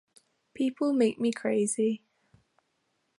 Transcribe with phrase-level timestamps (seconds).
[0.55, 2.01] People make me crazy!